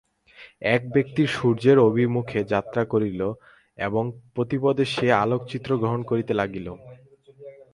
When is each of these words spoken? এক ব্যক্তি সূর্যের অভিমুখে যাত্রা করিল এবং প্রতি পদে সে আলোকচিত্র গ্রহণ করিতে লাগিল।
এক 0.75 0.81
ব্যক্তি 0.93 1.23
সূর্যের 1.27 1.77
অভিমুখে 1.79 2.39
যাত্রা 2.53 2.83
করিল 2.85 3.21
এবং 3.77 4.03
প্রতি 4.33 4.57
পদে 4.63 4.85
সে 4.93 5.07
আলোকচিত্র 5.23 5.69
গ্রহণ 5.77 6.01
করিতে 6.03 6.33
লাগিল। 6.33 6.67